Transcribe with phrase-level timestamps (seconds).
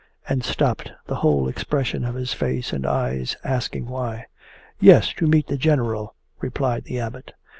[0.27, 4.25] and stopped, the whole expression of his face and eyes asking why.
[4.79, 7.33] 'Yes, to meet the General,' replied the Abbot.